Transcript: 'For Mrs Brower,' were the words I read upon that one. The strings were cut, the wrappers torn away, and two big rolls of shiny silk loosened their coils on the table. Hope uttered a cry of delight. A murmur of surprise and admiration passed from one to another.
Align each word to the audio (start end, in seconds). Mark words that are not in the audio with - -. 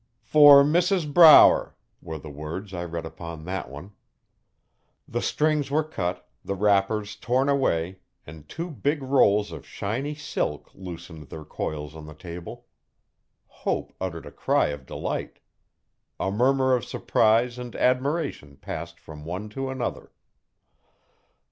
'For 0.23 0.63
Mrs 0.63 1.13
Brower,' 1.13 1.75
were 2.01 2.17
the 2.17 2.27
words 2.31 2.73
I 2.73 2.83
read 2.85 3.05
upon 3.05 3.45
that 3.45 3.69
one. 3.69 3.91
The 5.07 5.21
strings 5.21 5.69
were 5.69 5.83
cut, 5.83 6.27
the 6.43 6.55
wrappers 6.55 7.15
torn 7.15 7.47
away, 7.47 7.99
and 8.25 8.49
two 8.49 8.71
big 8.71 9.03
rolls 9.03 9.51
of 9.51 9.63
shiny 9.63 10.15
silk 10.15 10.71
loosened 10.73 11.29
their 11.29 11.45
coils 11.45 11.95
on 11.95 12.07
the 12.07 12.15
table. 12.15 12.65
Hope 13.45 13.93
uttered 14.01 14.25
a 14.25 14.31
cry 14.31 14.69
of 14.69 14.87
delight. 14.87 15.37
A 16.19 16.31
murmur 16.31 16.73
of 16.73 16.83
surprise 16.83 17.59
and 17.59 17.75
admiration 17.75 18.57
passed 18.57 18.99
from 18.99 19.23
one 19.23 19.49
to 19.49 19.69
another. 19.69 20.11